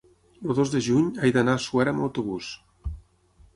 El 0.45 0.53
dos 0.59 0.71
de 0.75 0.81
juny 0.85 1.11
he 1.27 1.31
d'anar 1.35 1.55
a 1.59 1.63
Suera 1.67 1.95
amb 1.95 2.07
autobús. 2.09 2.51